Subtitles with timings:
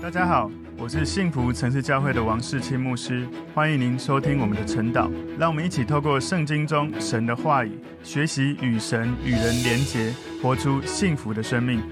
[0.00, 0.48] 大家好，
[0.78, 5.10] 我是幸福城市教会的王世清牧师，欢迎您收听我们的晨祷。
[5.36, 11.82] 让我们一起透过圣经中神的话语，学习与神与人连结，活出幸福的生命。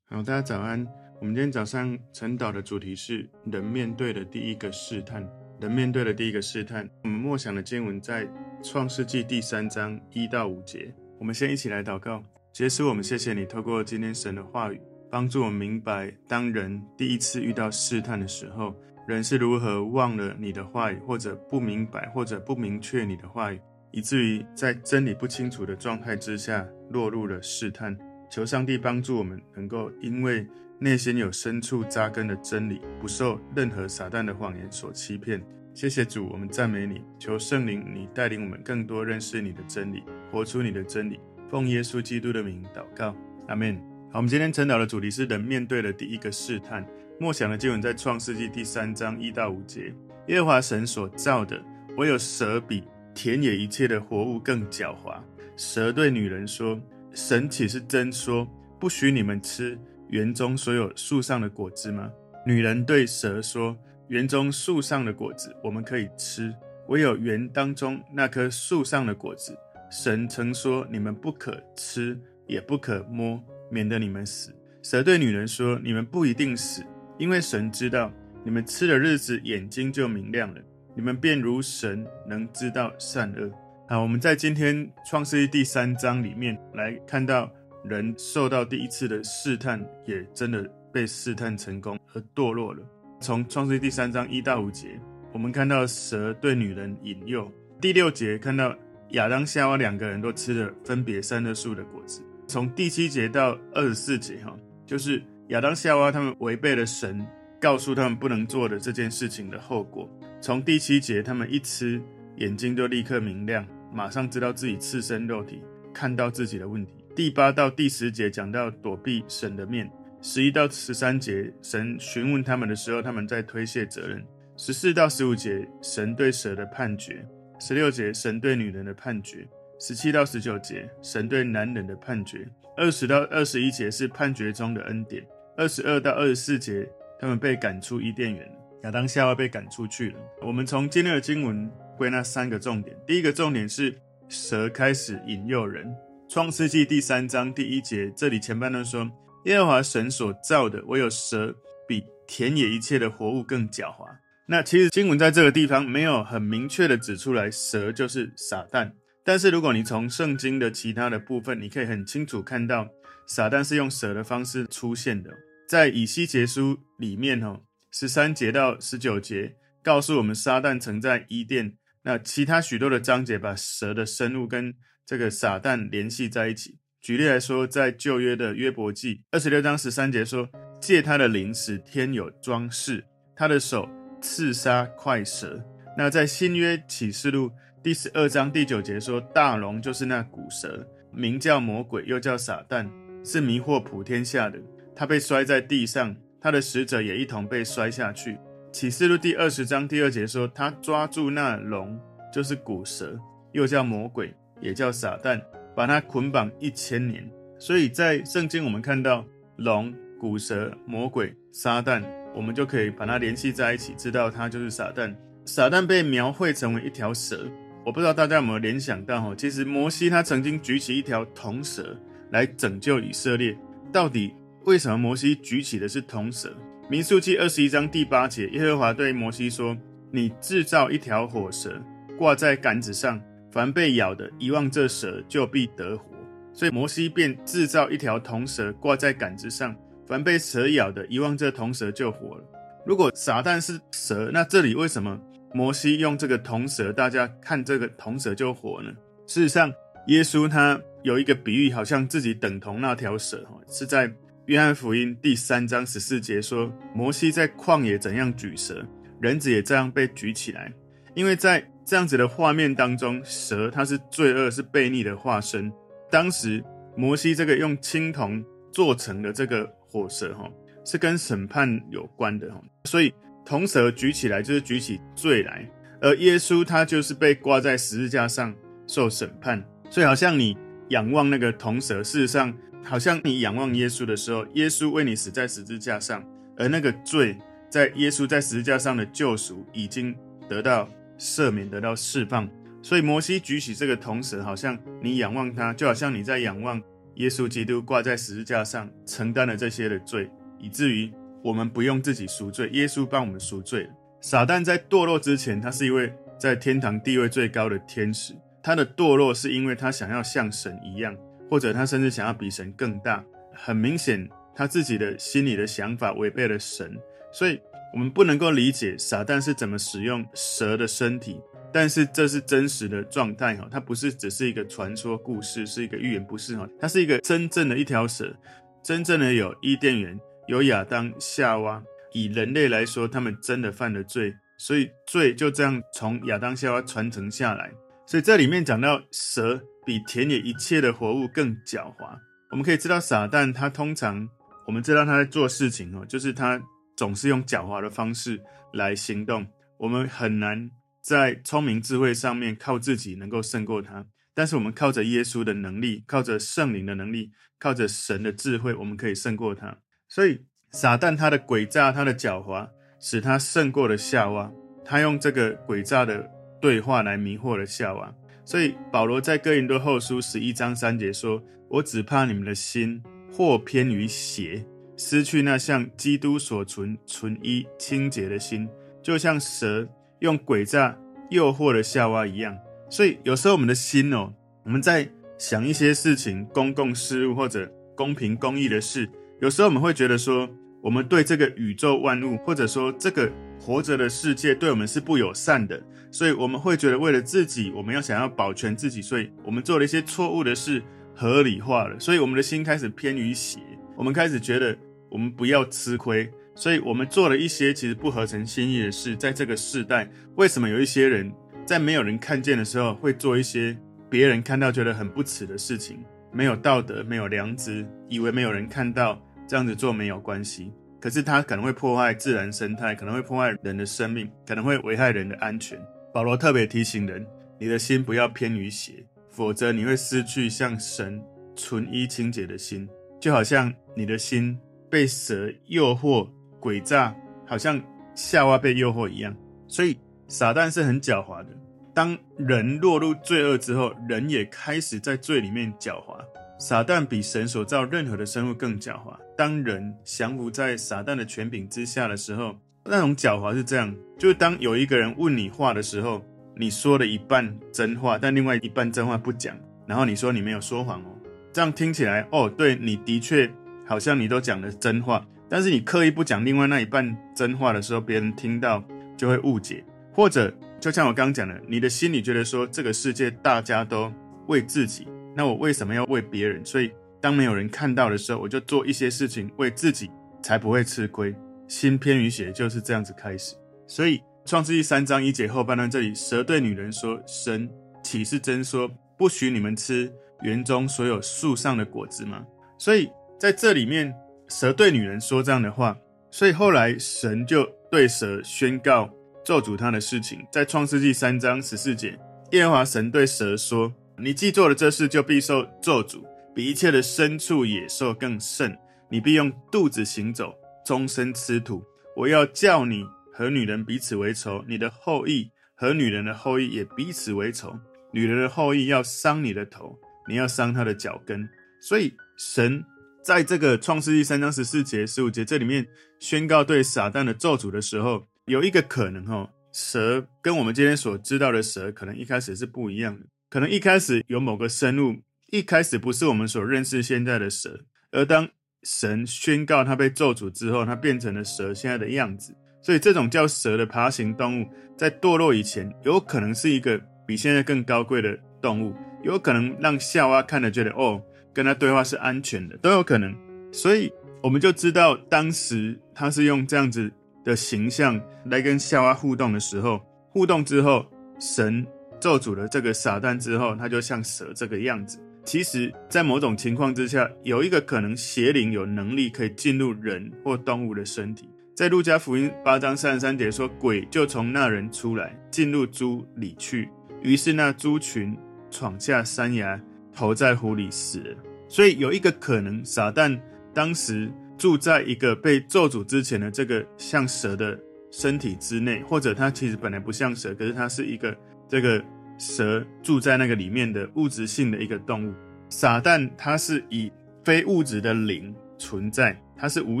[0.08, 0.86] 好，大家早安。
[1.20, 5.28] 我们今天早上晨祷的主题是人面对的第一个试探。
[5.60, 6.88] 人面对的第一个试探。
[7.02, 8.28] 我们默想的经文在
[8.62, 10.94] 创世纪第三章一到五节。
[11.18, 12.22] 我们先一起来祷告。
[12.60, 14.80] 耶稣，我们谢谢你，透过今天神的话语。
[15.10, 18.74] 帮助我们明白，当人第一次遇到试探的时候，
[19.06, 23.60] 人是如何忘了你的话语，或者不明白，或者不明确你的话语，
[23.90, 27.96] 以至于在真理不清楚的状态之下落入了试探。
[28.30, 30.46] 求上帝帮助我们，能够因为
[30.78, 35.42] 内心有深处扎根的真理，不受任何撒旦的谎言所欺骗。
[35.72, 37.02] 谢谢主，我们赞美你。
[37.18, 41.18] 求圣灵你带领我们更多认识你的真理，活出你的真理。
[41.50, 43.16] 奉耶稣基督的名祷告，
[43.46, 43.97] 阿门。
[44.10, 46.82] 好，我们今天晨祷的主题是人面对的第一个试探。
[47.20, 49.92] 默想的经文在创世纪第三章一到五节。
[50.28, 51.62] 耶和华神所造的，
[51.98, 52.82] 唯有蛇比
[53.14, 55.20] 田野一切的活物更狡猾。
[55.58, 56.80] 蛇对女人说
[57.12, 58.48] ：“神岂是真说，
[58.80, 59.78] 不许你们吃
[60.08, 62.10] 园中所有树上的果子吗？”
[62.46, 63.76] 女人对蛇说
[64.08, 66.54] ：“园中树上的果子我们可以吃，
[66.86, 69.54] 唯有园当中那棵树上的果子，
[69.90, 73.38] 神曾说你们不可吃，也不可摸。”
[73.70, 74.54] 免得你们死。
[74.82, 76.82] 蛇对女人说：“你们不一定死，
[77.18, 78.12] 因为神知道
[78.44, 80.60] 你们吃的日子，眼睛就明亮了，
[80.94, 83.50] 你们便如神，能知道善恶。”
[83.88, 87.50] 好，我们在今天创世记第三章里面来看到，
[87.84, 92.82] 人受到第一次的试探，也真的被试探成功而堕落了。
[93.20, 95.00] 从创世记第三章一到五节，
[95.32, 98.76] 我们看到蛇对女人引诱；第六节看到
[99.10, 102.22] 亚当夏娃两个人都吃了分别善恶树的果子。
[102.48, 107.22] 从第七节到二十四节，哈，就是亚当夏娃他们违背了神
[107.60, 110.08] 告诉他们不能做的这件事情的后果。
[110.40, 112.00] 从第七节，他们一吃，
[112.36, 116.94] 眼睛就立刻明亮，马上知道自己赤身肉体，看到自己的问题。
[117.14, 119.90] 第八到第十节讲到躲避神的面。
[120.22, 124.24] 十一到十三节，神询问他们的时候，他们在推卸责任。
[124.56, 127.24] 十四到十五节，神对蛇的判决。
[127.60, 129.46] 十六节，神对女人的判决。
[129.78, 132.40] 十七到十九节，神对男人的判决；
[132.76, 135.22] 二十到二十一节是判决中的恩典；
[135.56, 136.88] 二十二到二十四节，
[137.20, 138.50] 他们被赶出伊甸园，
[138.82, 140.18] 亚当夏娃被赶出去了。
[140.42, 143.94] 我们从今天的经文归纳三个重点：第一个重点是
[144.28, 145.94] 蛇开始引诱人。
[146.28, 149.08] 创世纪第三章第一节，这里前半段说：
[149.44, 151.54] 耶和华神所造的，唯有蛇
[151.86, 154.06] 比田野一切的活物更狡猾。
[154.46, 158.90] 那其实经文在这个地方没有很明确的指出来，蛇就是撒旦。
[159.28, 162.88] 但是，如果你从圣经的其他的部分，你可以很清楚看到，
[163.26, 165.30] 撒旦是用蛇的方式出现的。
[165.68, 167.60] 在以西结书里面，哦，
[167.92, 171.74] 十三节到十九节告诉我们，撒旦曾在伊甸。
[172.04, 174.74] 那其他许多的章节把蛇的生物跟
[175.04, 176.78] 这个撒旦联系在一起。
[177.02, 180.48] 举例来说，在旧约的约伯记二十六章十三节说
[180.80, 183.04] ：“借他的灵使天有装饰，
[183.36, 183.86] 他的手
[184.22, 185.62] 刺杀快蛇。”
[185.98, 187.52] 那在新约启示录。
[187.88, 192.86] 第十二章第九节说：“大龙就是那古蛇，名叫魔鬼，又叫撒旦，
[193.24, 194.58] 是迷惑普天下的。
[194.94, 198.38] 他被摔在地上，他的使者也一同被摔下去。”
[198.70, 201.98] 启示录第二十章第二节说：“他抓住那龙，
[202.30, 203.18] 就是古蛇，
[203.52, 205.40] 又叫魔鬼，也叫撒旦，
[205.74, 207.26] 把他捆绑一千年。”
[207.58, 209.24] 所以在圣经我们看到
[209.56, 215.16] 龙、古蛇、魔鬼、撒旦，我们就可以把它联系在一起，知道他就是撒旦。
[215.46, 217.50] 撒旦被描绘成为一条蛇。
[217.88, 221.98] 我不知道大家有没有联想到哈，其实摩西他曾经举起一条铜蛇
[222.32, 223.56] 来拯救以色列。
[223.90, 224.34] 到底
[224.66, 226.54] 为什么摩西举起的是铜蛇？
[226.90, 229.74] 民数记二十一章第八节，耶和华对摩西说
[230.12, 231.82] ：“你制造一条火蛇，
[232.18, 233.18] 挂在杆子上，
[233.50, 236.04] 凡被咬的，一望这蛇，就必得活。”
[236.52, 239.74] 所以摩西便制造一条铜蛇，挂在杆子上，
[240.06, 242.44] 凡被蛇咬的，一望这铜蛇就活了。
[242.84, 245.18] 如果撒旦是蛇，那这里为什么？
[245.54, 248.92] 摩西用这个铜蛇，大家看这个铜蛇就活呢。
[249.26, 249.72] 事实上，
[250.06, 254.12] 耶稣他有一个比喻，好像自己等同那条蛇，是在
[254.46, 258.86] 约翰福音第三章十四节说，摩西在旷野怎样举蛇，
[259.20, 260.72] 人子也这样被举起来。
[261.14, 265.72] 因为在这样子的画面当中，蛇它是罪恶、是悖逆的化身。
[266.10, 266.62] 当时
[266.96, 270.48] 摩西这个用青铜做成的这个火蛇，哈，
[270.84, 273.12] 是跟审判有关的，哈，所以。
[273.48, 275.66] 铜蛇举起来就是举起罪来，
[276.02, 278.54] 而耶稣他就是被挂在十字架上
[278.86, 279.64] 受审判。
[279.88, 280.54] 所以好像你
[280.90, 282.54] 仰望那个铜蛇，事实上
[282.84, 286.22] 好像你仰望耶稣的时候，耶稣为你死在十字架上，
[286.58, 287.38] 而那个罪
[287.70, 290.14] 在耶稣在十字架上的救赎已经
[290.46, 290.86] 得到
[291.18, 292.46] 赦免，得到释放。
[292.82, 296.78] 所以摩西举起这个铜蛇，好像你仰望他，就好像你在仰望
[297.14, 301.10] 耶稣基督挂在十字架上承担了这些的罪，以至于
[301.42, 303.90] 我们不用自己赎罪，耶稣帮我们赎罪了。
[304.20, 311.16] 撒旦在堕落之前，他是一位在天堂地位最高的天使，他的堕落是因为他想要像神一样，
[311.48, 313.24] 或者他甚至想要比神更大。
[313.54, 316.96] 很明显，他自己的心里的想法违背了神，
[317.32, 317.60] 所以
[317.92, 321.40] 我们不能够理解撒旦是怎么使用蛇的身体。
[321.70, 328.34] 但是这是真实的状态哈，它不是只是一个传说故事，是一个寓言，不是哈，它是一个真正的一条蛇，
[328.82, 330.18] 真正的有伊甸园，
[330.48, 331.82] 有亚当夏娃。
[332.12, 337.70] 以人类来说，他们真的犯了罪，所以罪就这样从亚当夏娃传承下来。
[338.06, 342.18] 所以这里面讲到蛇比田野一切的活物更狡猾。
[342.50, 344.26] 我们可以知道撒旦他通常，
[344.66, 346.58] 我们知道他在做事情哦，就是他
[346.96, 348.40] 总是用狡猾的方式
[348.72, 349.46] 来行动，
[349.76, 350.70] 我们很难。
[351.02, 354.04] 在聪明智慧上面靠自己能够胜过他，
[354.34, 359.76] 但是我们靠着耶稣的能力，靠着圣灵的能力，靠着神的智慧，我们可以胜过他。
[360.08, 362.68] 所以撒旦他的诡诈，他的狡猾，
[362.98, 364.50] 使他胜过了夏娃。
[364.84, 366.28] 他用这个诡诈的
[366.60, 368.14] 对话来迷惑了夏娃。
[368.44, 374.64] 所以保罗在哥林多后书十一章三节说：“我只怕你们的心或偏于邪，
[374.96, 378.68] 失去那像基督所存纯一清洁的心，
[379.02, 379.86] 就像蛇。”
[380.20, 380.98] 用诡诈
[381.30, 382.58] 诱惑了夏娃一样，
[382.90, 384.32] 所以有时候我们的心哦，
[384.64, 385.08] 我们在
[385.38, 389.08] 想一些事情、公共事务或者公平公义的事，
[389.40, 390.48] 有时候我们会觉得说，
[390.82, 393.30] 我们对这个宇宙万物，或者说这个
[393.60, 395.80] 活着的世界对我们是不友善的，
[396.10, 400.82] 所以我们会觉得为了自己，我们要想要保全自己，所以我们做了一些错误的事，
[401.14, 403.60] 合理化了，所以我们的心开始偏于邪，
[403.96, 404.76] 我们开始觉得
[405.08, 406.28] 我们不要吃亏。
[406.56, 411.32] 所以我们做了一些其实不合成心意的事，在这个世代，为什么有一些人
[411.64, 413.78] 在没有人看见的时候，会做一些
[414.10, 416.02] 别人看到觉得很不耻的事情？
[416.32, 420.72] 没有道德，没有良知，以为没有人看到，这样子做没有关系。
[421.00, 425.80] 可是它可能会破坏自然生态，可能会破坏人的生命，可能会危害人的安全。
[426.12, 427.26] 保罗特别提醒人：
[427.58, 431.20] 你的心不要偏于邪，否则你会失去像神
[431.56, 432.88] 纯一清洁的心，
[433.20, 434.58] 就好像你的心
[434.90, 436.28] 被蛇诱惑。
[436.60, 437.14] 诡诈，
[437.46, 437.80] 好像
[438.16, 439.32] 夏娃被诱惑一样，
[439.68, 439.96] 所以
[440.26, 441.56] 撒旦是很狡猾的。
[441.94, 446.18] 当人落入罪恶之后，人也开始在罪里面狡猾。
[446.58, 449.16] 撒旦比神所造任何的生物更狡猾。
[449.36, 456.24] 当人降服在撒旦的权柄之下的时候，那种狡猾是这样：就是当有一个人问你话的时候，
[456.56, 459.56] 你说了一半真话，但另外一半真话不讲，
[459.86, 461.16] 然后你说你没有说谎哦，
[461.52, 463.48] 这样听起来哦，对，你的确
[463.86, 465.24] 好像你都讲了真话。
[465.48, 468.82] 但是你刻意不讲另外那一半真话的时候，别人听到
[469.16, 474.12] 就会误解，或者就像我刚刚讲的，你的心里觉得说这个世界大家都
[474.48, 476.64] 为自己，那我为什么要为别人？
[476.64, 476.90] 所以
[477.20, 480.10] 当没有人看到的时候，我就做一些事情为自己，
[480.42, 481.34] 才不会吃亏。
[481.66, 483.54] 心偏于邪就是这样子开始。
[483.86, 487.68] 所以创世纪三章一节后半段这里，蛇对女人说：“神
[488.02, 492.44] 岂是真说不许你们吃园中所有树上的果子吗？”
[492.78, 494.14] 所以在这里面。
[494.50, 495.94] 蛇对女人说这样的话，
[496.30, 499.06] 所以后来神就对蛇宣告
[499.44, 500.38] 咒诅他的事情。
[500.50, 502.18] 在创世纪三章十四节，
[502.52, 508.76] 耶和华神对蛇说：“你既做了这事，就必受咒诅，比一切的牲畜野兽更甚。
[509.10, 511.82] 你必用肚子行走，终身吃土。
[512.16, 517.78] 我要叫你和女人彼此为仇，你的后裔和女人的后裔也彼此为仇。
[518.12, 519.98] 女人的后裔要伤你的头，
[520.28, 521.48] 你要伤她的脚跟。”
[521.80, 522.84] 所以神。
[523.20, 525.86] 在这个创世纪三章十四节、十五节这里面
[526.18, 538.48] 宣告对撒旦的咒诅的时候，有一个可能哦，蛇跟我们今天所知道的蛇可能一开始是不一样的，可能一开始有某个生物，一开始不是我们所认识现在的蛇，而当
[538.82, 542.54] 神宣告它被咒诅之后，它变成了蛇现在的样子。
[542.80, 551.22] 所以这种叫蛇的爬行动物，在堕落以前，有可能是一个比现在更高贵的动物，有可能让夏娃看了觉得哦。
[551.50, 553.34] 跟他对话是安全的，都有可能，
[553.72, 557.10] 所以我们就知道当时他是用这样子
[557.44, 560.00] 的形象来跟夏娃互动的时候，
[560.30, 561.04] 互动之后，
[561.40, 561.84] 神
[562.20, 565.18] 咒诅了这个撒旦之后，他就像蛇这个样子。
[565.44, 571.48] 其实，在某种情况之下，有一个可能，邪灵有能力可以进入人或动物的身体。
[571.74, 576.90] 在路加福音八章三十三节说，鬼就从那人出来，进入猪里去，
[577.22, 578.36] 于是那猪群
[578.70, 579.80] 闯下山崖，
[580.12, 581.36] 投在湖里死了。
[581.68, 583.40] 所以有一个可能，撒旦
[583.72, 587.78] 当时住在一个被咒诅之前的这个像蛇的
[588.10, 591.34] 身体之内，或者它其实本来不像蛇，可是它是一个
[591.68, 592.02] 这个
[592.38, 595.34] 蛇住在那个里面的物质性的一个动物。
[595.68, 597.12] 撒旦它是以
[597.44, 600.00] 非物质的灵存在，它是无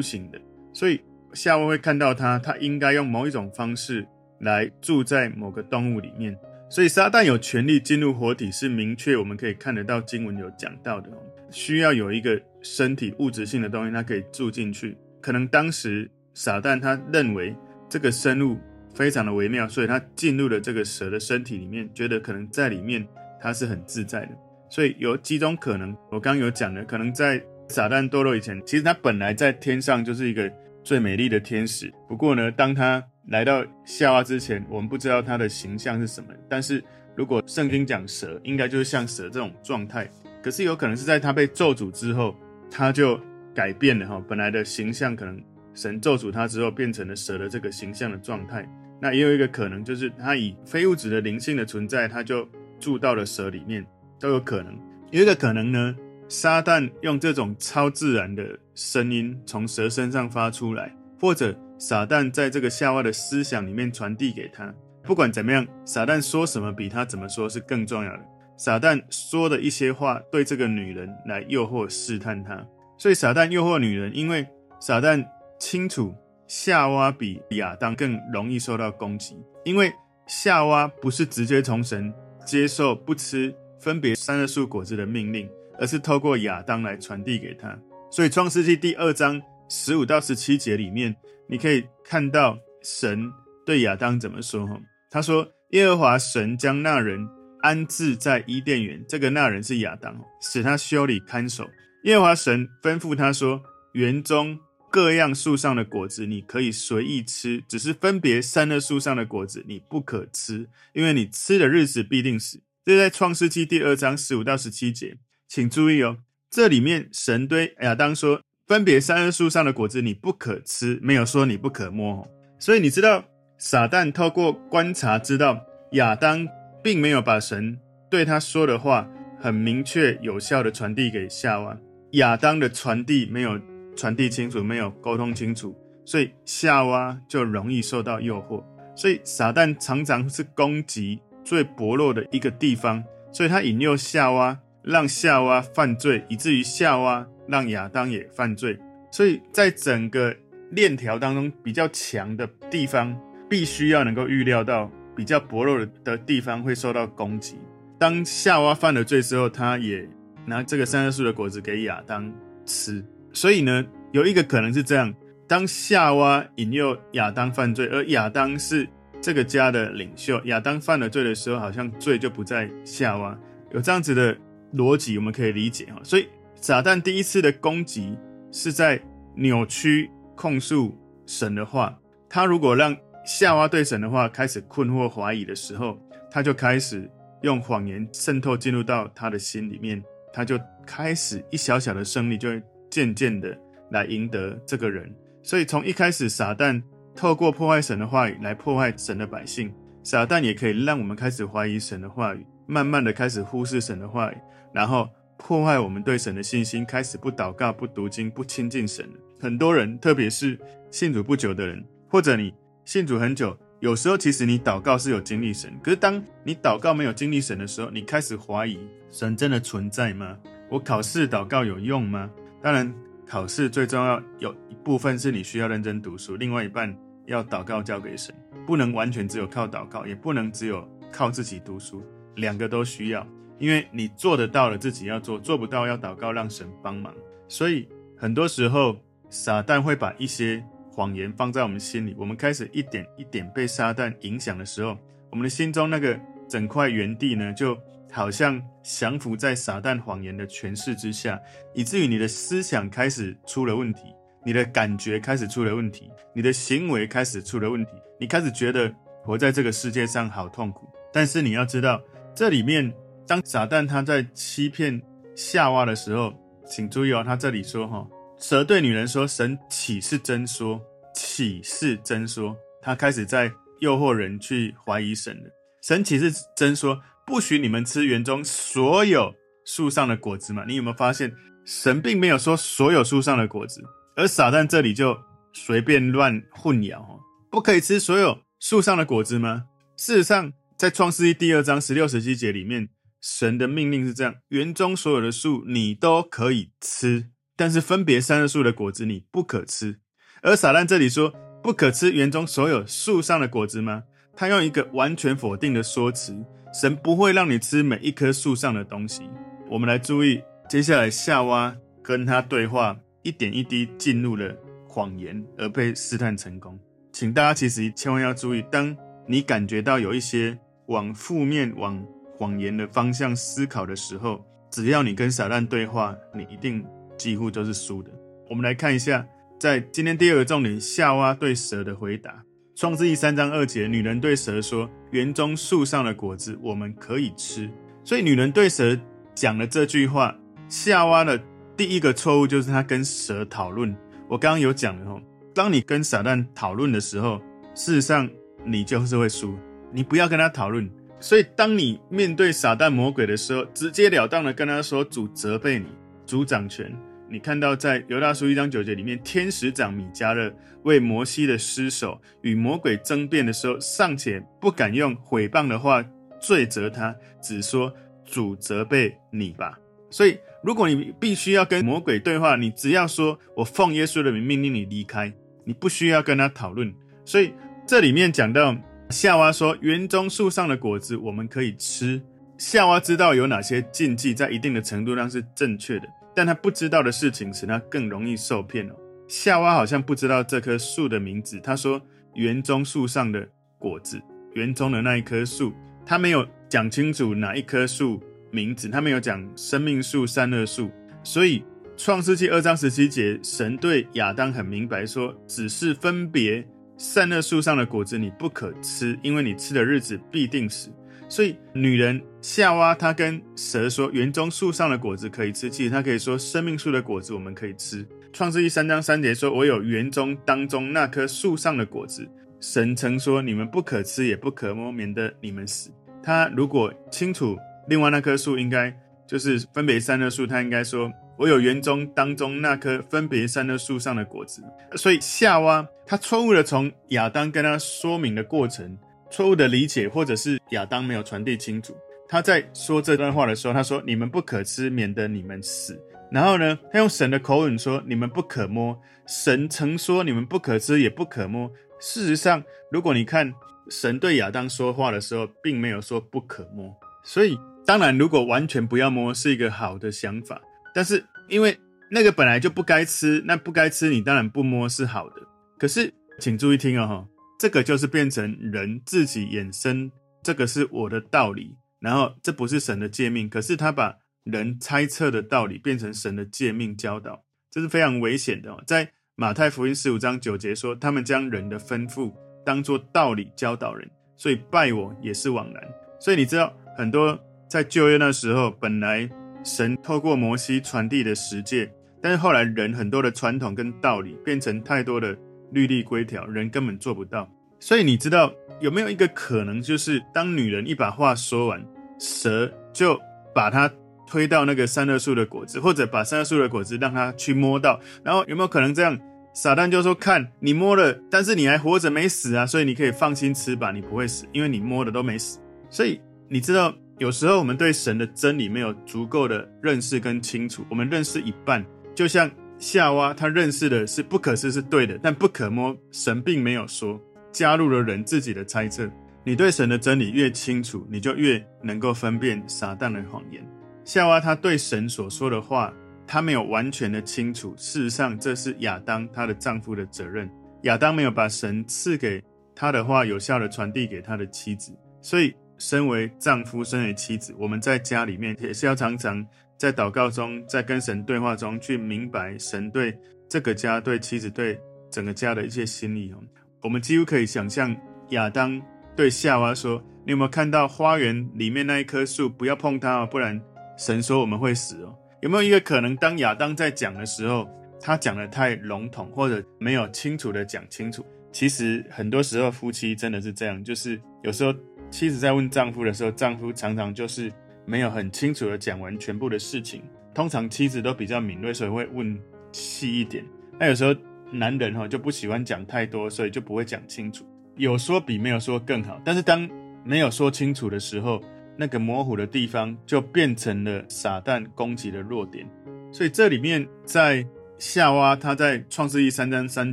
[0.00, 0.40] 形的，
[0.72, 1.00] 所以
[1.34, 4.06] 夏娃会看到它，它应该用某一种方式
[4.40, 6.36] 来住在某个动物里面。
[6.70, 11.10] 所以撒旦有权利进入活体，是明确我们可以看得到经文有讲到的，
[11.50, 14.96] 需要有一个身体物质性的东西，它可以住进去。
[15.20, 17.54] 可能当时撒旦他认为
[17.88, 18.58] 这个生物
[18.98, 23.06] 非常的微妙，所以他进入了这个蛇的身体里面，觉得可能在里面
[23.40, 24.30] 他是很自在的。
[24.68, 30.52] 所以有几种可能，我刚刚有讲的，可能在撒旦堕落以前，其实他本来在天上就是一个
[30.82, 31.94] 最美丽的天使。
[32.08, 36.34] 不过呢，当他来到夏娃之前，我们不知道他的形象是什么。
[36.48, 36.82] 但是
[37.14, 40.10] 如果圣经讲蛇，应该就是像蛇这种状态。
[40.42, 42.34] 可是有可能是在他被咒诅之后，
[42.68, 43.16] 他就
[43.54, 45.40] 改变了哈，本来的形象可能
[45.72, 48.68] 神咒诅他之后变成了蛇的这个形象的状态。
[49.00, 53.86] 那也有一个可能，就是他以非物质的灵性的存在，他就住到了蛇里面，
[54.18, 54.78] 都有可能。
[55.10, 55.96] 有一个可能呢，
[56.28, 61.56] 撒旦用这种超自然的声音从蛇身上发出来，或者。
[61.80, 64.74] 撒旦在这个夏娃的思想里面传递给他，
[65.04, 68.20] 不管怎么样，撒旦说什么比他怎么说是更重要的。
[68.56, 74.44] 撒旦说的一些话对这个女人来诱惑试探她，所以撒旦诱惑女人，因为
[74.80, 75.24] 撒旦
[75.60, 76.12] 清楚
[76.48, 79.92] 夏娃比亚当更容易受到攻击，因为
[80.26, 82.12] 夏娃不是直接从神
[82.44, 87.78] 接受不吃分别善恶树果子的命令，而是透过亚当来传递给他。
[88.10, 91.14] 所以创世纪第二章十五到十七节里面。
[91.50, 93.32] 你可以看到神
[93.64, 94.66] 对亚当怎么说？
[94.66, 94.78] 哈，
[95.10, 97.26] 他说：“耶和华神将那人
[97.62, 101.66] 安置在伊甸园，这个那人是亚当，使他修理看守。
[102.04, 103.62] 耶和华神吩咐他说：
[103.94, 104.58] 园中
[104.90, 116.18] 各样树上的果子你可以随意吃，只是分别善恶树上的果子你不可吃，因为你吃的日子必定死。”这在创世纪第二章十五到十七节，请注意哦，
[116.50, 118.40] 这里面神对亚当说。
[118.68, 122.28] 分别善恶树上的果子你不可吃，没有说你不可摸。
[122.58, 123.24] 所以你知道，
[123.56, 126.46] 撒旦透过观察知道亚当
[126.84, 127.78] 并没有把神
[128.10, 129.08] 对他说的话
[129.40, 131.78] 很明确有效的传递给夏娃，
[132.10, 133.58] 亚当的传递没有
[133.98, 135.76] 传递清楚，没有沟通清楚，
[136.06, 138.64] 所以夏娃就容易受到诱惑。
[138.96, 147.26] 所以撒旦常常是攻击最薄弱的一个地方，所以他引诱夏娃，让夏娃犯罪，以至于夏娃。
[147.50, 148.78] 让亚当也犯罪，
[149.10, 150.36] 所以在整个
[150.72, 157.56] 链条当中，比较强的地方必须要能够预料到比较薄弱的地方会受到攻击。
[157.98, 160.06] 当夏娃犯了罪之后，他也
[160.44, 162.30] 拿这个善恶树的果子给亚当
[162.66, 163.02] 吃。
[163.40, 165.14] 所以呢，有一个可能是这样：
[165.46, 168.88] 当夏娃引诱亚当犯罪，而亚当是
[169.20, 173.38] 这个家的领袖，亚当犯了罪的时候，好像罪就不在夏娃。
[173.70, 174.36] 有这样子的
[174.74, 176.00] 逻辑，我们可以理解哈。
[176.02, 176.26] 所以。
[176.60, 178.18] 撒旦第一次的攻击
[178.50, 179.00] 是在
[179.36, 180.92] 扭曲控诉
[181.24, 181.96] 神的话。
[182.28, 185.96] 他如果让夏娃对神的话开始困惑怀疑的时候，
[186.28, 187.08] 他就开始
[187.42, 190.02] 用谎言渗透进入到他的心里面，
[190.32, 193.56] 他就开始一小小的胜利就会渐渐的
[193.90, 195.14] 来赢得这个人。
[195.42, 196.82] 所以从一开始，撒旦
[197.14, 204.36] 透过破坏神的话语来破坏神的百姓，撒旦也可以让我们开始怀疑神的话语，慢慢的开始忽视神的话语，
[204.72, 205.08] 然后。
[205.40, 209.08] 破坏我们对神的信心，开始不祷告、不读经、不亲近神。
[209.38, 210.58] 很多人，特别是
[210.90, 212.52] 信主不久的人，或者你
[212.84, 218.80] 信主很久，有时候其实你祷告是有经历神，可是当你祷告没有经历神的时候，你开始怀疑
[219.12, 220.36] 神真的存在吗？
[220.68, 222.28] 我考试祷告有用吗？
[222.60, 222.92] 当然，
[223.26, 226.96] 考试最重要有一部分是你需要认真读书，另外一半
[227.26, 228.34] 要祷告交给神，
[228.66, 232.02] 不能完全只有靠祷告，也不能只有靠自己读书，
[232.36, 233.26] 两个都需要。
[233.58, 237.12] 因为你做得到了，自己要做；做不到，要祷告，让神帮忙。
[237.48, 238.96] 所以很多时候，
[239.30, 242.14] 撒旦会把一些谎言放在我们心里。
[242.16, 244.96] 我们开始一点一点被撒旦影响的时候，
[245.30, 247.76] 我们的心中那个整块园地呢，就
[248.10, 251.40] 好像降服在撒旦谎言的权势之下，
[251.74, 254.02] 以至于你的思想开始出了问题，
[254.44, 260.88] 你的感觉开始出了问题，你的行为开始出了问题，你开始觉得活在这个世界上好痛苦。
[261.12, 262.00] 但是你要知道，
[262.34, 262.92] 这里面。
[263.28, 265.02] 当撒旦他在欺骗
[265.36, 266.32] 夏娃的时候，
[266.66, 270.80] 请注意哦，他这里说哈，蛇对女人说：“神岂是真说？
[271.12, 275.50] 岂是真说？”他开始在诱惑人去怀疑神了。
[275.82, 276.98] 神岂是真说？
[277.28, 279.34] 不许你们吃园中所有
[279.66, 280.64] 树上的果子吗？
[280.66, 281.30] 你有没有发现，
[281.66, 283.82] 神并没有说所有树上的果子，
[284.16, 285.14] 而撒旦这里就
[285.52, 287.04] 随便乱混淆，
[287.50, 289.64] 不可以吃所有树上的果子吗？
[289.98, 292.88] 事实上，在创世记第二章十六、十七节里面，
[293.20, 300.00] 神的命令是这样：园中所有的树你都可以吃，但是分别善恶树的果子你不可吃。
[300.40, 304.04] 而撒旦这里说不可吃园中所有树上的果子吗？
[304.34, 306.32] 他用一个完全否定的说辞，
[306.72, 309.28] 神不会让你吃每一棵树上的东西。
[309.68, 312.96] 我们来注意接下来夏娃跟他对话。
[313.24, 314.56] 一点一滴进入了
[314.88, 316.78] 谎言，而被试探成功。
[317.12, 318.96] 请大家其实千万要注意，当
[319.26, 320.56] 你感觉到有一些
[320.86, 322.02] 往负面、往
[322.36, 326.82] 谎言的方向思考的时候，只要你跟撒旦对话，你一定
[327.18, 328.10] 几乎都是输的。
[328.48, 329.26] 我们来看一下，
[329.60, 332.44] 在今天第二个重点，夏娃对蛇的回答。
[332.80, 337.68] 创世记三章二节，女人对蛇说：“园中树上的果子我们可以吃。”
[338.04, 338.96] 所以女人对蛇
[339.34, 340.32] 讲了这句话，
[340.68, 341.42] 夏娃的。
[341.76, 343.92] 第一个错误就是他跟蛇讨论。
[344.28, 345.20] 我刚刚有讲了哦，
[345.52, 347.42] 当你跟撒旦讨论的时候，
[347.74, 348.30] 事实上
[348.64, 349.58] 你就是会输。
[349.90, 350.88] 你不要跟他讨论。
[351.18, 355.86] 所以，当你面对撒旦魔鬼的时候，直截了当的跟他说：“主责备你，
[356.24, 356.96] 主掌权。”
[357.30, 360.52] 你看到在犹大书一章九节里面，天使长米迦勒
[360.84, 366.04] 为摩西的尸首与魔鬼争辩的时候，尚且不敢用毁谤的话
[366.40, 367.92] 罪责他，只说
[368.24, 369.78] ：“主责备你吧。”
[370.10, 370.38] 所以。
[370.60, 375.32] 如果你必须要跟魔鬼对话，你只要说“我奉耶稣的名命令你离开”，
[375.64, 376.92] 你不需要跟他讨论。
[377.24, 377.52] 所以
[377.86, 378.76] 这里面讲到
[379.08, 382.20] 夏娃说：“园中树上的果子我们可以吃。”
[382.58, 386.08] 夏娃知道有哪些禁忌在一定的程度上是正确的，
[386.38, 388.94] 但他不知道的事情使他更容易受骗哦。
[389.26, 392.00] 夏娃好像不知道这棵树的名字，他说
[392.36, 393.44] ：“园中树上的
[393.76, 394.22] 果子，
[394.54, 395.72] 园中的那一棵树。”
[396.06, 398.22] 他没有讲清楚哪一棵树。
[398.52, 400.92] 名字，他没有讲生命树、善恶树，
[401.24, 401.64] 所以
[401.96, 406.64] 创世记二章十七节，神对亚当很明白说，只是分别
[406.96, 410.88] 善恶树上的果子你不可吃，因为你吃的日子必定死。
[411.28, 418.06] 所以女人夏娃她跟蛇说，园中树上的果子可以吃，其实她可以说生命树的果子我们可以吃。
[418.32, 422.28] 创世记三章三节说，我有园中当中那棵树上的果子，
[422.60, 425.90] 神曾说你们不可吃也不可摸，免得你们死。
[426.22, 427.56] 他如果清楚。
[427.88, 428.94] 另外那棵树应该
[429.26, 431.10] 就是分别善恶树，他应该说
[431.40, 434.62] ：“我有园中当中那棵分别善恶树上的果子。”
[434.94, 438.98] 所以夏娃他错误的从亚当跟他说明的过程，
[439.30, 441.96] 错误的理解，或者是亚当没有传递清楚。
[442.28, 445.98] 他在说这段话的时候，他说：“你们不可吃，免得你们死。”
[446.30, 453.52] 然后呢，他用神的口吻说：“你们不可摸。”神曾说：“你们不可吃，也不可摸。”事实上，如果你看
[453.88, 457.58] 神对亚当说话的时候，并没有说不可摸，所以。
[457.86, 460.60] 当然，如果完全不要摸是一个好的想法，
[460.94, 461.74] 但是因为
[462.10, 465.36] 那个本来就不该吃，那不该吃，你当然不摸是好的。
[465.78, 467.26] 可是，请注意听哦，
[467.58, 470.10] 这个就是变成人自己衍生，
[470.42, 478.82] 这个是我的道理，然后这不是神的诫命，可是他把人猜测的道理变成神的诫命教导，这是非常危险的哦。
[478.86, 482.32] 在马太福音十五章九节说，他们将人的吩咐
[482.64, 485.82] 当作道理教导人，所以拜我也是枉然。
[486.20, 487.38] 所以你知道很多。
[487.70, 489.28] 在旧约那时候，本来
[489.62, 491.92] 神透过摩西传递的十诫，
[492.22, 495.36] 但是后来人很多的传统跟道理变成太多的
[495.70, 497.48] 律例规条，人根本做不到。
[497.80, 501.84] 所以你知道有没有一个可能，就是当女人一把话说完，
[502.18, 503.20] 蛇就
[503.54, 503.90] 把她
[504.26, 509.18] 推到那个三恶树的果子，或者把三恶树的果子让她去摸到，然后有没有可能这样？
[509.54, 515.58] 撒旦就说：“看你摸了，但是你还活着没死啊，所以你可以放心吃吧，你不会死，因为你摸的都没死。”
[515.90, 516.94] 所以你知道。
[517.20, 522.48] 有时候我们对神的真理没有足够的认识跟清楚，我们认识一半，就像
[522.78, 529.10] 夏娃，她认识的是不可思是对的，但不可摸，神并没有说，加入了人自己的猜测。
[529.44, 533.66] 你对神的真理越清楚，你就越能够分辨撒旦的谎言。
[534.04, 535.92] 夏娃她对神所说的话，
[536.26, 537.74] 她没有完全的清楚。
[537.76, 540.48] 事实上，这是亚当她的丈夫的责任。
[540.82, 542.42] 亚当没有把神赐给
[542.74, 545.54] 他的话有效的传递给他的妻子，所以。
[545.80, 549.46] 身为丈夫，身为妻子，我们在家里面也是要常常
[549.78, 553.16] 在祷告中，在跟神对话中去明白神对
[553.48, 554.78] 这个家、对妻子、对
[555.10, 556.38] 整个家的一些心意哦。
[556.82, 557.96] 我们几乎可以想象
[558.30, 558.82] 亚当
[559.16, 562.50] 对夏娃说：“你有没有看到花园里面那一棵树？
[562.50, 563.58] 不要碰它哦，不然
[563.96, 567.66] 神说我们会死哦。”有没有一个可能，当亚当在讲的时候，
[568.00, 571.24] 他讲得太笼统，或者没有清楚的讲清楚？
[571.52, 574.74] 其实很多时候夫妻真的是这样，就是有时候。
[575.10, 577.50] 妻子在问丈夫的时候，丈夫常常就是
[577.88, 580.02] 没有很清楚的讲完全部的事情。
[580.34, 582.38] 通常妻子都比较敏锐，所以会问
[582.70, 583.42] 细一点。
[583.80, 584.14] 那有时候
[584.52, 587.46] 男人哈就不喜欢讲太多，所以就不会讲清楚。
[587.76, 589.68] 有说比没有说更好，但是当
[590.04, 591.40] 没有说清楚的时候，
[591.78, 595.66] 那个模糊的地方就变成了撒旦攻击的弱点。
[596.12, 597.44] 所以这里面在
[597.78, 599.92] 夏娃他在创世记三章三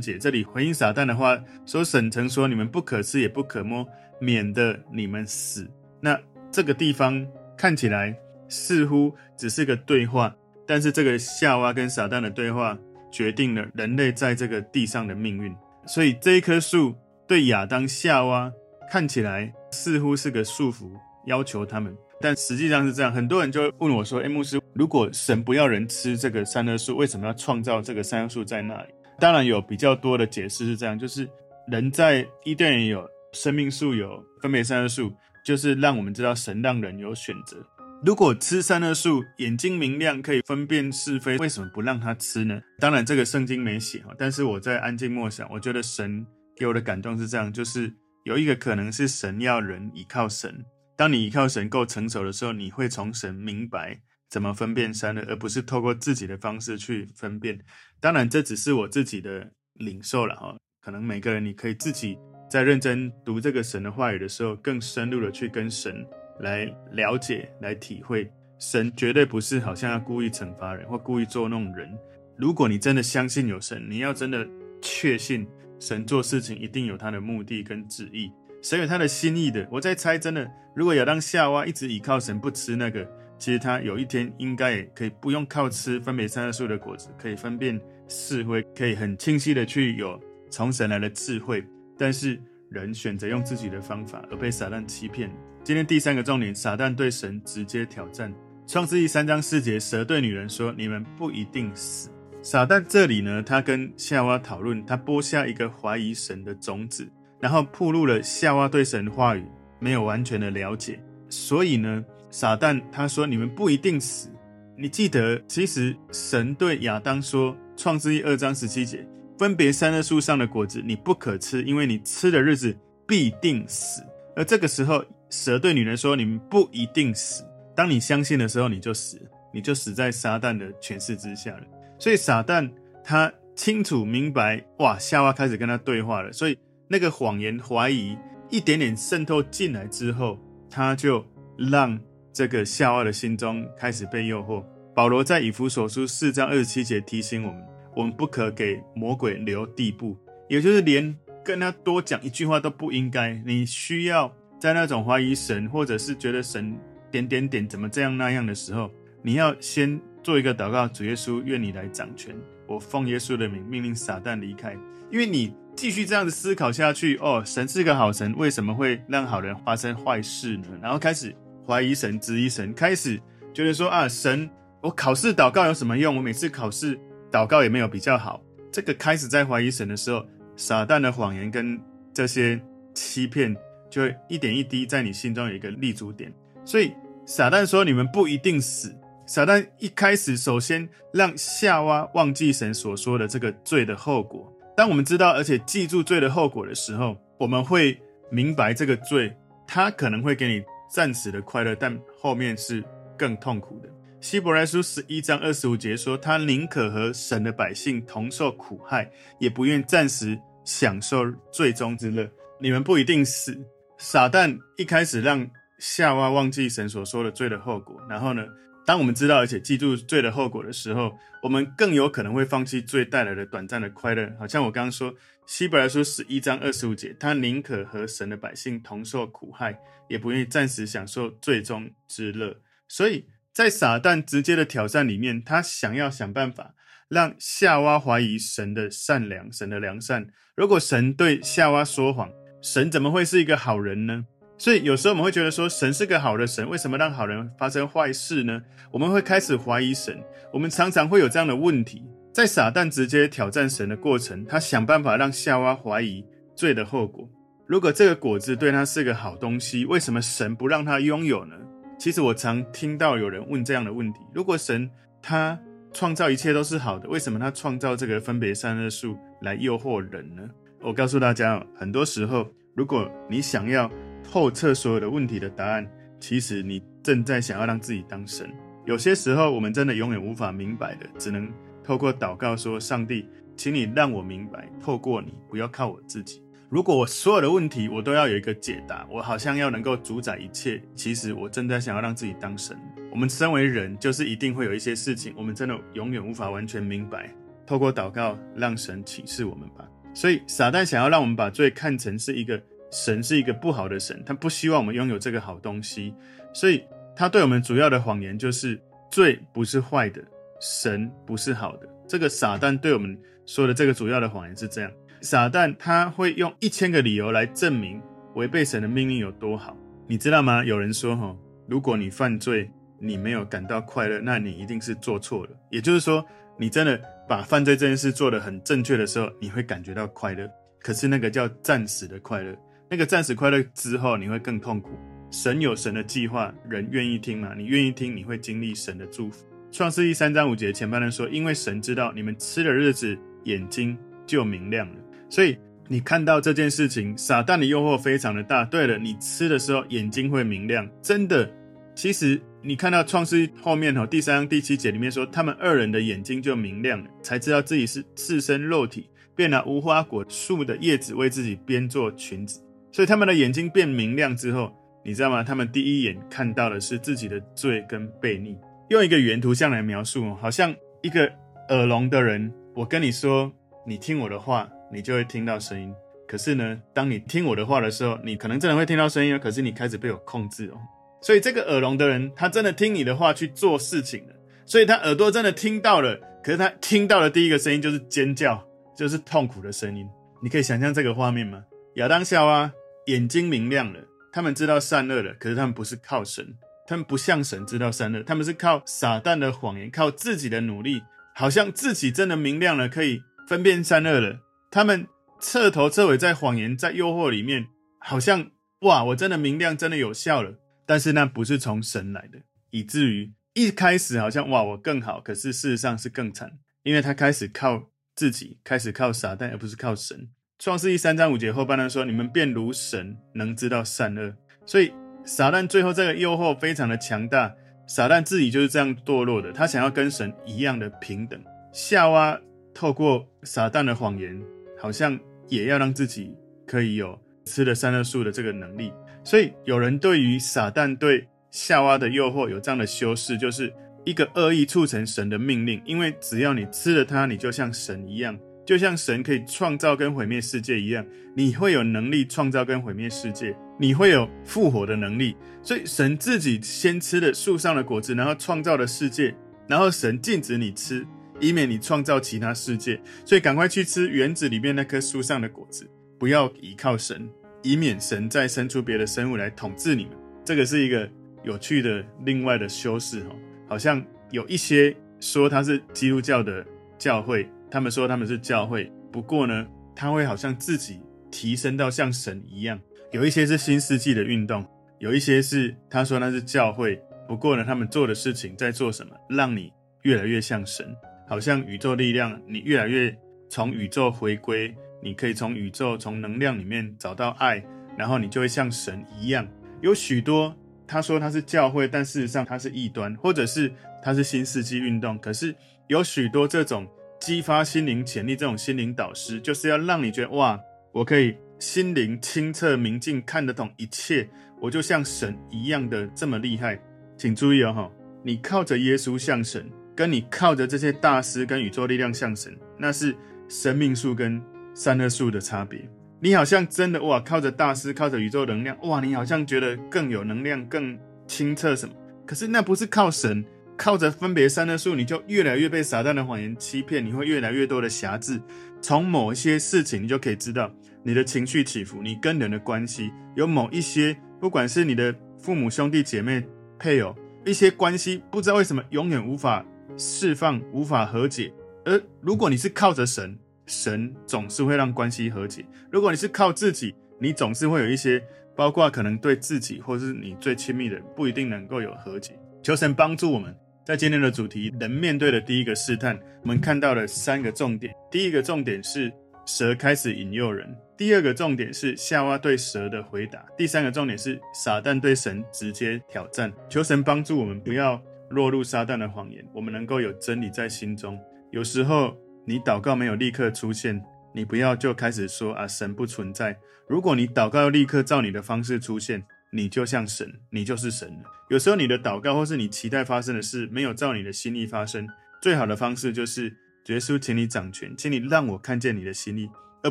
[0.00, 3.86] 节这里回应撒旦的话，说神曾说，你们不可吃也不可摸，
[4.20, 5.68] 免得你们死。
[6.00, 6.18] 那
[6.50, 8.16] 这个地方看起来
[8.48, 10.34] 似乎只是个对话，
[10.66, 12.78] 但是这个夏娃跟撒旦的对话
[13.10, 15.54] 决定了人类在这个地上的命运。
[15.86, 16.94] 所以这一棵树
[17.26, 18.52] 对亚当夏娃
[18.90, 20.90] 看起来似乎是个束缚，
[21.26, 21.96] 要求他们。
[22.20, 28.88] 但实际上是这样，很多人就会问我说：“诶，牧师，如果神不要人吃这个善恶树，为什么要创造这个善恶树在那里？”
[29.20, 31.28] 当然有比较多的解释是这样，就是
[31.68, 35.12] 人在伊甸园有生命树，有分别善恶树，
[35.46, 37.64] 就是让我们知道神让人有选择。
[38.04, 42.60] 如果吃三恶树，眼睛明亮，可以分辨是非，为什么不让他吃呢？
[42.80, 50.64] 当然这个圣经没写哈，但是我在安静默想，我觉得神给我的感动是这样，就是有一个可能是神要人依靠神。
[50.96, 57.60] 当你依靠神够成熟的时候，你会从神明白怎么分辨三恶，而不是透过自己的方式去分辨。
[58.00, 60.56] 当然，这只是我自己的领受了哈。
[60.82, 62.18] 可能每个人你可以自己
[62.56, 66.02] 在认真读这个神的话语的时候，更深入的去跟神
[66.40, 68.26] 来了解、来体会。
[68.58, 71.86] 神绝对不是好像要故意惩罚人或故意捉弄人。
[72.34, 74.48] 如果你真的相信有神，你要真的
[74.80, 75.46] 确信
[75.78, 78.32] 神做事情一定有他的目的跟旨意。
[78.62, 83.06] 神有他的心意的，我在猜，真的，如果亚当夏娃一直倚靠神不吃那个，
[83.38, 90.18] 其实他有一天应该也可以不用靠吃分别善恶树的果子，可以分辨是非，可以很清晰的去有
[90.50, 91.62] 从神来的智慧。
[91.98, 95.30] 但是人选择用自己的方法，而被撒旦欺骗。
[95.64, 98.32] 今天第三个重点，撒旦对神直接挑战。
[98.66, 102.10] 创世记三章四节，蛇对女人说：“你们不一定死。”
[102.42, 107.08] 撒旦这里呢，他跟夏娃讨论，他播下一个怀疑神的种子。
[107.38, 109.44] 然后暴露了夏娃对神话语
[109.78, 114.30] 没有完全的了解，所以呢，撒旦他说，你们不一定死。
[114.76, 119.06] 你记得，其实神对亚当说，创世记二章十七节，
[119.38, 124.02] 分别三恶树上的果子你不可吃，因为你吃的日子必定死。
[124.34, 127.44] 而这个时候，蛇对女人说，你们不一定死。
[127.74, 129.20] 当你相信的时候，你就死，
[129.52, 131.62] 你就死在撒旦的权势之下了。
[131.98, 132.70] 所以撒旦
[133.04, 136.58] 他清楚明白，哇，夏娃开始跟他对话了，所以。
[136.88, 138.16] 那个谎言、怀疑
[138.48, 140.38] 一点点渗透进来之后，
[140.70, 141.26] 他就
[141.58, 141.98] 让
[142.32, 144.64] 这个夏娃的心中开始被诱惑。
[144.94, 147.60] 保罗在以弗所书四章二十七节提醒我们：
[147.96, 150.16] 我们不可给魔鬼留地步，
[150.48, 153.32] 也就是连跟他多讲一句话都不应该。
[153.46, 154.30] 你需要
[154.60, 156.78] 在那种怀疑神，或者是觉得神
[157.10, 158.90] 点点点怎么这样那样的时候，
[159.22, 162.36] 你要先做一个祷告：主耶稣，愿你来掌权。
[162.66, 164.76] 我奉耶稣的名命令撒旦离开，
[165.10, 165.52] 因为你。
[165.76, 170.68] 继续这样子思考下去，哦，神是个好神，为什么会让好人发生坏事呢？
[170.80, 173.20] 然后开始怀疑神、质疑神，开始
[173.52, 174.48] 觉得说啊，神，
[174.80, 176.16] 我考试祷告有什么用？
[176.16, 176.98] 我每次考试
[177.30, 178.42] 祷告也没有比较好。
[178.72, 180.24] 这个开始在怀疑神的时候，
[180.56, 181.80] 撒旦的谎言跟
[182.12, 182.60] 这些
[182.94, 183.56] 欺骗，
[183.90, 186.32] 就会一点一滴在你心中有一个立足点。
[186.64, 186.92] 所以
[187.24, 188.94] 撒旦说你们不一定死。
[189.26, 194.52] 撒旦一开始首先让夏娃忘记神所说的这个罪的后果。
[194.76, 199.34] 当我们知道，而且记住罪的后果的时候，我们会明白这个罪，
[199.66, 202.84] 它可能会给你暂时的快乐，但后面是
[203.16, 203.88] 更痛苦的。
[204.20, 213.56] 希伯来书十一章二十五节说：“他宁可和神的百姓同受苦害，也不愿暂时享受最终之乐。”你们不一定死。
[213.98, 215.48] 撒旦一开始让
[215.78, 218.44] 夏娃忘记神所说的罪的后果，然后呢，
[218.86, 224.30] 当我们知道而且记住罪的后果的时候，我们更有可能会放弃罪带来的短暂的快乐。
[224.38, 225.14] 好像我刚刚说，
[225.46, 232.56] 希伯来书十一章二十五节，他宁可和神的百姓同受苦害，也不愿意暂时享受最终之乐。
[232.88, 233.24] 所以
[233.56, 236.74] 在撒旦直接的挑战里面，他想要想办法
[237.08, 240.26] 让夏娃怀疑神的善良、神的良善。
[240.54, 244.26] 如果神对夏娃说谎，神怎么会是一个好人呢？
[244.58, 248.60] 所以有时候我们会觉得说，神是个好的神，为什么让好人发生坏事呢？
[248.92, 250.22] 我们会开始怀疑神。
[250.52, 252.02] 我们常常会有这样的问题，
[252.34, 256.22] 在撒旦直接挑战神的过程，他想办法让夏娃怀疑
[256.54, 257.26] 罪的后果。
[257.66, 261.56] 如果这个果子对他是个好东西，为什么神不让他拥有呢？
[261.98, 264.88] 其实我常听到有人问这样的问题：如果神
[265.22, 265.58] 他
[265.92, 270.48] 创造一切都是好的，为什么他创造这个分别善恶树来诱惑人呢？
[270.82, 273.90] 我告诉大家，很多时候，如果你想要
[274.22, 278.48] 透彻所有的问题的答案，其实你正在想要让自己当神。
[278.84, 281.50] 有些时候，我们真的永远无法明白的，只能
[281.82, 286.42] 透过祷告说：“上帝，请你让我明白，透过你，不要靠我自己。
[286.68, 292.76] 如果我所有的问题我都要有一个解答，我好像要能够主宰一切，其实我真的想要让自己当神。
[293.12, 297.32] 我们身为人，就是一定会有一些事情，我们真的永远无法完全明白。
[297.64, 299.88] 透过祷告，让神启示我们吧。
[300.12, 306.12] 所以，撒旦想要让我们把罪看成是一个神，是一个不好的神，他不希望我们拥有这个好东西。
[306.52, 306.82] 所以，
[307.14, 310.20] 他对我们主要的谎言就是罪不是坏的，
[310.60, 311.88] 神不是好的。
[312.08, 314.90] 这个撒旦对我们说的这个主要的谎言是这样。
[315.26, 318.00] 撒旦他会用一千个理由来证明
[318.36, 320.64] 违背神的命令有多好，你知道吗？
[320.64, 321.36] 有人说，哈，
[321.66, 325.50] 如果你犯罪，你没有感到快乐，那你一定是做错了。
[325.68, 326.24] 也就是说，
[326.56, 330.48] 你真的把犯罪这件事做得很正确的时候，你会感觉到快乐。
[330.80, 332.56] 可是那个叫暂时的快乐，
[332.88, 334.90] 那个暂时快乐之后，你会更痛苦。
[335.32, 337.52] 神有神的计划，人愿意听吗？
[337.56, 339.44] 你愿意听，你会经历神的祝福。
[339.72, 344.94] 创世记三章五节前半段说，因为神知道你们吃的日子，眼睛就明亮了。
[345.28, 345.58] 所以
[345.88, 348.64] 你看到这件事情，撒旦的诱惑非常的大。
[348.64, 351.50] 对了，你吃的时候眼睛会明亮，真的。
[351.94, 362.60] 其实你看到创世后面哦，第三章第七节里面说，他们二人的眼睛就明亮了，才知道自己是赤身肉体，便拿无花果树的叶子为自己编做裙子。
[362.92, 364.72] 所以他们的眼睛变明亮之后，
[365.04, 365.42] 你知道吗？
[365.42, 368.58] 他们第一眼看到的是自己的罪跟悖逆。
[368.90, 371.32] 用一个原图像来描述，好像一个
[371.70, 373.50] 耳聋的人，我跟你说，
[373.86, 374.68] 你听我的话。
[374.92, 375.92] 你就会听到声音。
[376.28, 379.38] 可是呢，当你听我的话的时候，你可能真的会听到声音哦。
[379.40, 380.78] 可是你开始被我控制哦。
[381.22, 384.34] 所以这个耳聋的人，他真的听你的话去做事情了。
[384.64, 386.18] 所以他耳朵真的听到了。
[386.42, 388.64] 可是他听到的第一个声音就是尖叫，
[388.96, 390.06] 就是痛苦的声音。
[390.42, 391.64] 你可以想象这个画面吗？
[391.94, 392.70] 亚当夏娃
[393.06, 394.00] 眼睛明亮了，
[394.32, 395.32] 他们知道善恶了。
[395.40, 396.46] 可是他们不是靠神，
[396.86, 401.02] 他们不像神知道善恶，他们是靠撒旦的谎言，靠自己的努力，
[401.34, 404.38] 好像自己真的明亮了，可以分辨善恶了。
[404.76, 405.08] 他们
[405.40, 410.58] 彻头彻尾在谎言、在诱惑里面，好像哇，我真的明亮，真的有效了。
[410.84, 417.84] 但是那不是从神来的，以至于一开始好像哇，我更好，可是事实上是更惨，因为他开始靠
[418.14, 420.28] 自己，开始靠撒旦，而不是靠神。
[420.58, 424.34] 创世记三章五节后半段说：“你们便如神，能知道善恶。”
[424.66, 424.92] 所以
[425.24, 427.54] 撒旦最后这个诱惑非常的强大，
[427.88, 431.42] 撒旦自己就是这样堕落的，他想要跟神一样的平等。
[431.72, 432.38] 夏娃
[432.74, 434.38] 透过撒旦的谎言。
[434.78, 436.34] 好像也要让自己
[436.66, 438.92] 可以有吃了三恶树的这个能力，
[439.24, 443.72] 所以有人对于撒旦对夏娃的诱惑有这样的修饰，就是
[444.04, 455.36] 一个恶意促成神的命令，因为只要你吃了它，你就像神一样，就像神可以创造跟毁灭世界一样，你会有能力创造跟毁灭世界，你会有复活的能力。
[455.62, 459.34] 所以神自己先吃了树上的果子，然后创造了世界，
[459.66, 461.06] 然后神禁止你吃。
[461.40, 467.28] 以免你创造其他世界，所以赶快去吃园子里面那棵树上的果子，不要依靠神，
[467.62, 470.12] 以免神再生出别的生物来统治你们。
[470.44, 471.08] 这个是一个
[471.42, 473.36] 有趣的另外的修饰哈，
[473.68, 476.64] 好像有一些说他是基督教的
[476.98, 482.80] 教会，他们说他们是教会，不过呢，他会好像自己提升到像神一样。
[483.12, 484.66] 有一些是新世纪的运动，
[484.98, 489.72] 有一些是他说那是教会，不过呢，他们做的事情在做什么，让你
[490.02, 490.94] 越来越像神。
[491.26, 493.16] 好像宇宙力量，你越来越
[493.48, 497.62] 从宇宙回归，你可以从宇宙、从能量里面找到爱，
[497.96, 499.46] 然后你就会像神一样。
[499.80, 500.54] 有许多
[500.86, 505.18] 他说他是教会，但事实上他是异端，或者是他是新世纪运动。
[505.18, 505.54] 可是
[505.88, 506.86] 有许多这种
[507.20, 510.58] 激发心灵潜力、这种心灵导师，就是要让你觉得哇，
[510.92, 514.28] 我可以心灵清澈明净，看得懂一切，
[514.60, 516.80] 我就像神一样的这么厉害。
[517.18, 517.90] 请注意哦，
[518.22, 519.68] 你靠着耶稣像神。
[519.96, 523.16] 跟你靠着这些大师跟宇宙力量像神，那是
[523.48, 524.40] 生命树跟
[524.74, 525.88] 善恶树的差别。
[526.20, 531.94] 你好像真的哇，靠着大师，靠着宇宙能量，哇，你好像觉得更有能量、更清澈什么。
[532.26, 533.42] 可是那不是靠神，
[533.76, 538.40] 靠着分别善恶树，你就越来越被撒旦的谎言欺骗，你会越来越多的瑕疵。
[538.82, 540.70] 从某一些事情，你就可以知道
[541.02, 546.46] 你的情绪起伏，你跟人的关系有某一些，不管是你的父母、兄弟姐妹、
[546.78, 549.64] 配偶，一些关系，不知道为什么永远无法。
[549.96, 551.52] 释放无法和解，
[551.84, 558.22] 而如果你是靠着神，神总是会让关系和解；如果你是靠自己，你总是会有一些，
[558.54, 562.38] 包括可能对自己或是你最亲密的人，不一定能够有和解。
[562.62, 567.94] 求神帮助我们，在今天的主题，人面对的第一个试探，我们看到了三个重点。
[568.10, 569.12] 第一个重点是
[569.46, 576.52] 蛇开始引诱人；第二个重点是夏娃对蛇的回答；第三个重点是撒旦对神直接挑战。
[576.68, 578.02] 求神帮助我们，不要。
[578.30, 581.18] 落入撒旦的谎言，我们能够有真理在心中。
[581.52, 584.02] 有时候你祷告没有立刻出现，
[584.34, 586.58] 你不要就开始说啊，神不存在。
[586.88, 591.30] 如果你祷告立刻照你的方式出现，你就像神，你就是神了。
[591.48, 595.08] 有时候你的祷告或是你期待发生的事没有照你的心意发生，
[595.40, 596.44] 最好的方式就是
[596.86, 599.48] 耶稣，请你掌权，请你让我看见你的心意，
[599.82, 599.90] 而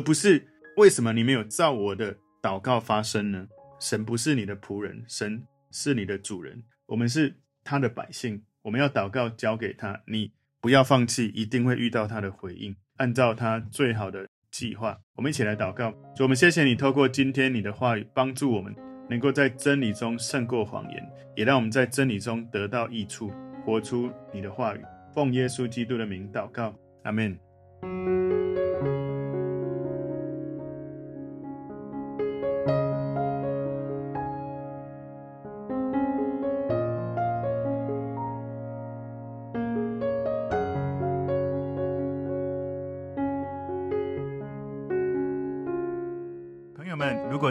[0.00, 0.46] 不是
[0.76, 3.46] 为什么你没有照我的祷告发生呢？
[3.80, 7.34] 神不是你的仆人，神是你的主人，我们是
[7.66, 10.32] 他的百姓，我们要祷告交给他，你。
[10.58, 14.98] 不要放弃，一定会遇到他的回应，按照他最好的计划。
[15.14, 18.74] 我们一起来祷告，主，我们谢谢你，透过今天你的话语，帮助我们
[19.08, 23.30] 能够在真理中胜过谎言，也让我们在真理中得到益处，
[23.64, 24.80] 活出你的话语。
[25.14, 26.74] 奉耶稣基督的名祷告，
[27.04, 27.38] 阿门。